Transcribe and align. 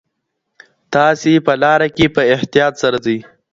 تاسي 0.93 1.33
په 1.45 1.53
لاره 1.61 1.87
کي 1.95 2.05
په 2.15 2.21
احتیاط 2.33 2.73
سره 2.83 2.97
ځئ. 3.05 3.19